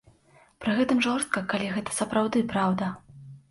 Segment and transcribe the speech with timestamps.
[0.63, 2.93] Пры гэтым жорстка, калі гэта сапраўды праўда.